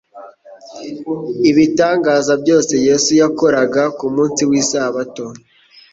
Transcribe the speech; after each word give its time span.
Ibitangaza 1.49 2.33
byose 2.41 2.73
Yesu 2.87 3.11
yakoraga 3.21 3.83
ku 3.97 4.05
munsi 4.15 4.41
w'isabato, 4.49 5.25